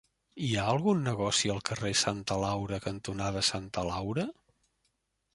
[0.43, 4.25] Hi ha algun negoci al carrer Santa Laura cantonada Santa Laura?